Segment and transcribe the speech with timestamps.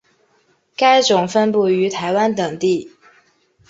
[0.75, 2.89] 该种分布于台湾等地。